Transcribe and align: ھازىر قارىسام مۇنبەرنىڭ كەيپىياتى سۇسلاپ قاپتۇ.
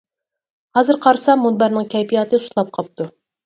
ھازىر 0.77 0.97
قارىسام 1.03 1.45
مۇنبەرنىڭ 1.49 1.87
كەيپىياتى 1.95 2.43
سۇسلاپ 2.43 2.77
قاپتۇ. 2.81 3.13